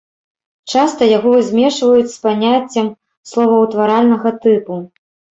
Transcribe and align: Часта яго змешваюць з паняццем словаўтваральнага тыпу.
Часта 0.75 1.03
яго 1.17 1.33
змешваюць 1.49 2.13
з 2.13 2.15
паняццем 2.23 2.87
словаўтваральнага 3.33 4.33
тыпу. 4.47 4.79